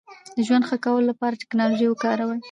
د 0.35 0.37
ژوند 0.47 0.63
ښه 0.69 0.77
کولو 0.85 1.07
لپاره 1.11 1.39
ټکنالوژي 1.41 1.87
وکاروئ. 1.89 2.37